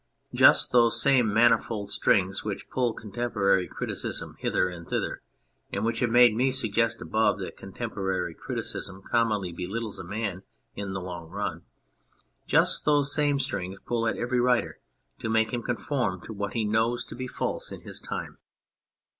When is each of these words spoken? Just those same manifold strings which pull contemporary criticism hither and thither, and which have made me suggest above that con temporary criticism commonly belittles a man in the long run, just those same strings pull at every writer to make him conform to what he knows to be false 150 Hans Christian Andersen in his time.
Just 0.33 0.71
those 0.71 0.99
same 0.99 1.31
manifold 1.31 1.91
strings 1.91 2.43
which 2.43 2.71
pull 2.71 2.91
contemporary 2.93 3.67
criticism 3.67 4.35
hither 4.39 4.67
and 4.67 4.87
thither, 4.87 5.21
and 5.71 5.85
which 5.85 5.99
have 5.99 6.09
made 6.09 6.33
me 6.35 6.51
suggest 6.51 7.03
above 7.03 7.37
that 7.37 7.55
con 7.55 7.71
temporary 7.71 8.33
criticism 8.33 9.03
commonly 9.03 9.51
belittles 9.51 9.99
a 9.99 10.03
man 10.03 10.41
in 10.73 10.93
the 10.93 11.01
long 11.01 11.29
run, 11.29 11.65
just 12.47 12.83
those 12.83 13.13
same 13.13 13.37
strings 13.39 13.77
pull 13.85 14.07
at 14.07 14.17
every 14.17 14.39
writer 14.39 14.79
to 15.19 15.29
make 15.29 15.53
him 15.53 15.61
conform 15.61 16.19
to 16.21 16.33
what 16.33 16.53
he 16.53 16.65
knows 16.65 17.05
to 17.05 17.13
be 17.13 17.27
false 17.27 17.69
150 17.69 17.69
Hans 17.69 17.69
Christian 17.69 17.79
Andersen 17.81 17.81
in 17.83 17.87
his 17.87 17.99
time. 17.99 18.37